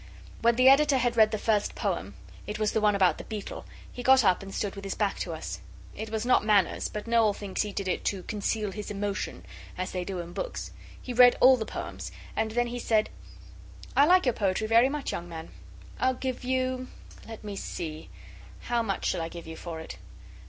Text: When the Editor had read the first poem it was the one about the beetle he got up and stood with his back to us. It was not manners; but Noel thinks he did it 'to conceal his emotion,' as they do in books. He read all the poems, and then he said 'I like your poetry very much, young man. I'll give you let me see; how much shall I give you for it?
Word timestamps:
When 0.41 0.55
the 0.55 0.67
Editor 0.67 0.97
had 0.97 1.15
read 1.15 1.29
the 1.29 1.37
first 1.37 1.75
poem 1.75 2.15
it 2.47 2.57
was 2.57 2.71
the 2.71 2.81
one 2.81 2.95
about 2.95 3.19
the 3.19 3.23
beetle 3.23 3.65
he 3.93 4.01
got 4.01 4.23
up 4.23 4.41
and 4.41 4.51
stood 4.51 4.73
with 4.75 4.83
his 4.83 4.95
back 4.95 5.19
to 5.19 5.31
us. 5.31 5.59
It 5.95 6.09
was 6.09 6.25
not 6.25 6.43
manners; 6.43 6.87
but 6.87 7.05
Noel 7.05 7.33
thinks 7.35 7.61
he 7.61 7.71
did 7.71 7.87
it 7.87 8.03
'to 8.03 8.23
conceal 8.23 8.71
his 8.71 8.89
emotion,' 8.89 9.45
as 9.77 9.91
they 9.91 10.03
do 10.03 10.17
in 10.17 10.33
books. 10.33 10.71
He 10.99 11.13
read 11.13 11.37
all 11.39 11.55
the 11.55 11.67
poems, 11.67 12.11
and 12.35 12.49
then 12.49 12.65
he 12.65 12.79
said 12.79 13.11
'I 13.95 14.07
like 14.07 14.25
your 14.25 14.33
poetry 14.33 14.65
very 14.65 14.89
much, 14.89 15.11
young 15.11 15.29
man. 15.29 15.49
I'll 15.99 16.15
give 16.15 16.43
you 16.43 16.87
let 17.27 17.43
me 17.43 17.55
see; 17.55 18.09
how 18.61 18.81
much 18.81 19.05
shall 19.05 19.21
I 19.21 19.29
give 19.29 19.45
you 19.45 19.55
for 19.55 19.79
it? 19.81 19.99